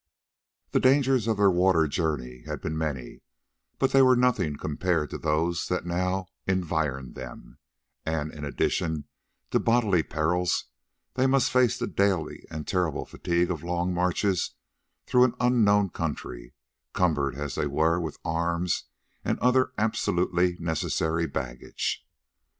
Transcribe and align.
The 0.71 0.79
dangers 0.79 1.27
of 1.27 1.37
their 1.37 1.51
water 1.51 1.85
journey 1.87 2.41
had 2.47 2.59
been 2.59 2.75
many, 2.75 3.21
but 3.77 3.91
they 3.91 4.01
were 4.01 4.15
nothing 4.15 4.55
compared 4.57 5.11
with 5.11 5.21
those 5.21 5.67
that 5.67 5.85
now 5.85 6.25
environed 6.47 7.13
them, 7.13 7.59
and 8.03 8.33
in 8.33 8.43
addition 8.43 9.05
to 9.51 9.59
bodily 9.59 10.01
perils, 10.01 10.65
they 11.13 11.27
must 11.27 11.51
face 11.51 11.77
the 11.77 11.85
daily 11.85 12.43
and 12.49 12.67
terrible 12.67 13.05
fatigue 13.05 13.51
of 13.51 13.61
long 13.63 13.93
marches 13.93 14.55
through 15.05 15.23
an 15.25 15.35
unknown 15.39 15.89
country, 15.91 16.55
cumbered 16.93 17.35
as 17.35 17.53
they 17.53 17.67
were 17.67 17.99
with 18.01 18.17
arms 18.25 18.85
and 19.23 19.37
other 19.37 19.71
absolutely 19.77 20.57
necessary 20.59 21.27
baggage. 21.27 22.03